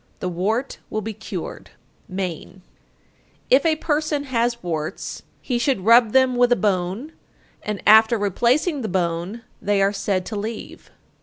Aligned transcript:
The 0.19 0.29
wart 0.29 0.79
will 0.89 1.01
be 1.03 1.13
cured. 1.13 1.69
Maine. 2.07 2.63
888. 3.51 3.55
If 3.55 3.65
a 3.67 3.75
person 3.85 4.23
has 4.23 4.63
warts, 4.63 5.21
he 5.43 5.59
should 5.59 5.81
rub 5.85 6.11
them 6.11 6.35
with 6.35 6.51
a 6.51 6.55
bone, 6.55 7.11
and 7.61 7.83
after 7.85 8.17
replacing 8.17 8.81
the 8.81 8.87
bone 8.89 9.43
they 9.61 9.79
are 9.79 9.93
said 9.93 10.25
to 10.25 10.35
leave. 10.35 10.89